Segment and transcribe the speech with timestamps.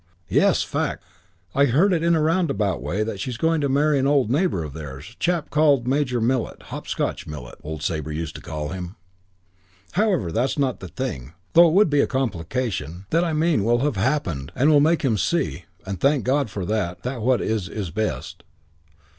[0.29, 1.03] Yes, fact!
[1.53, 4.73] I heard in a roundabout way that she's going to marry an old neighbour of
[4.73, 8.95] theirs, chap called Major Millett, Hopscotch Millett, old Sabre used to call him.
[9.91, 13.81] However, that's not the thing though it would be a complication that I mean will
[13.81, 17.91] have happened and will make him see, and thank God for, that what is is
[17.91, 18.41] best.